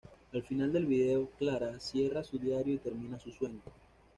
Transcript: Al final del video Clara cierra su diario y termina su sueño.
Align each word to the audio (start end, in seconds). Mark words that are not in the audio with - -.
Al 0.33 0.41
final 0.41 0.73
del 0.73 0.87
video 0.87 1.29
Clara 1.37 1.79
cierra 1.79 2.23
su 2.23 2.39
diario 2.39 2.73
y 2.73 2.79
termina 2.79 3.19
su 3.19 3.29
sueño. 3.31 3.61